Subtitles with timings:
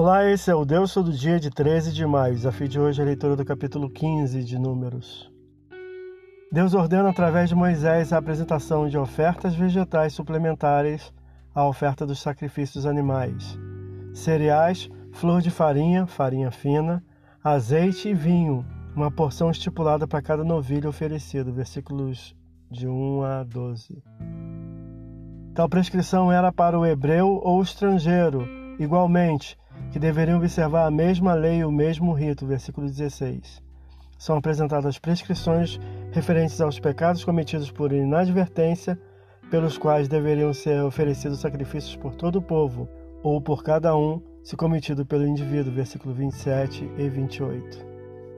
[0.00, 2.36] Olá, esse é o Deus Todo Dia de 13 de maio.
[2.36, 5.28] Desafio de hoje é a leitura do capítulo 15 de Números.
[6.52, 11.12] Deus ordena através de Moisés a apresentação de ofertas vegetais suplementares
[11.52, 13.58] à oferta dos sacrifícios animais:
[14.14, 17.02] cereais, flor de farinha, farinha fina,
[17.42, 21.52] azeite e vinho, uma porção estipulada para cada novilho oferecido.
[21.52, 22.36] Versículos
[22.70, 24.00] de 1 a 12.
[25.56, 28.46] Tal prescrição era para o hebreu ou estrangeiro,
[28.78, 29.58] igualmente
[29.90, 33.62] que deveriam observar a mesma lei e o mesmo rito, versículo 16.
[34.18, 35.78] São apresentadas prescrições
[36.10, 38.98] referentes aos pecados cometidos por inadvertência,
[39.50, 42.88] pelos quais deveriam ser oferecidos sacrifícios por todo o povo,
[43.22, 47.86] ou por cada um, se cometido pelo indivíduo, versículo 27 e 28.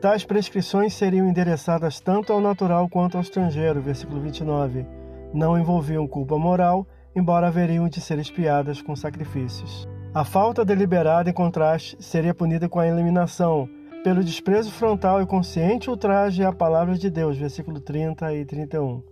[0.00, 4.86] Tais prescrições seriam endereçadas tanto ao natural quanto ao estrangeiro, versículo 29.
[5.32, 6.86] Não envolviam culpa moral,
[7.16, 9.88] embora haveriam de ser espiadas com sacrifícios.
[10.14, 13.68] A falta deliberada, em contraste, seria punida com a eliminação,
[14.04, 19.02] pelo desprezo frontal e consciente ultraje à palavra de Deus, versículo 30 e 31,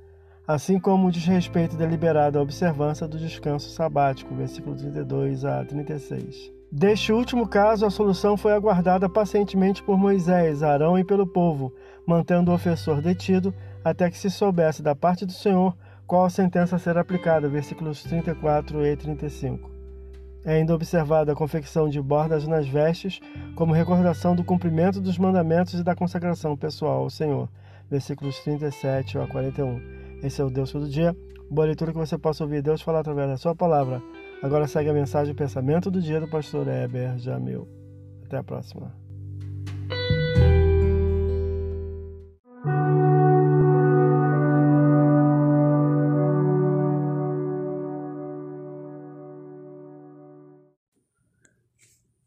[0.47, 6.53] assim como o desrespeito deliberado à observância do descanso sabático, versículo 32 a 36.
[6.71, 11.75] Deste último caso, a solução foi aguardada pacientemente por Moisés, Arão e pelo povo,
[12.07, 13.53] mantendo o ofensor detido
[13.85, 18.05] até que se soubesse da parte do Senhor qual a sentença a ser aplicada, versículos
[18.05, 19.82] 34 e 35.
[20.45, 23.21] É ainda observada a confecção de bordas nas vestes,
[23.55, 27.49] como recordação do cumprimento dos mandamentos e da consagração pessoal ao Senhor.
[27.89, 29.81] Versículos 37 a 41.
[30.23, 31.17] Esse é o Deus todo dia.
[31.51, 34.03] Boa leitura que você possa ouvir Deus falar através da sua palavra.
[34.43, 37.69] Agora segue a mensagem e pensamento do dia do pastor Heber Jamil.
[38.25, 39.02] Até a próxima.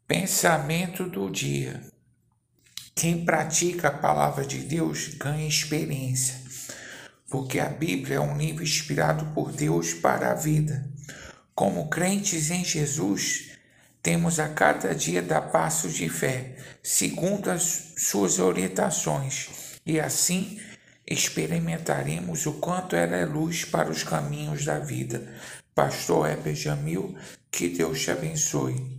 [0.08, 1.82] Pensamento do dia.
[2.94, 6.36] Quem pratica a palavra de Deus ganha experiência,
[7.28, 10.88] porque a Bíblia é um livro inspirado por Deus para a vida.
[11.56, 13.58] Como crentes em Jesus,
[14.00, 19.48] temos a cada dia dar passos de fé, segundo as suas orientações,
[19.84, 20.60] e assim
[21.04, 25.34] experimentaremos o quanto ela é luz para os caminhos da vida.
[25.74, 27.16] Pastor Heber Jamil,
[27.50, 28.94] que Deus te abençoe.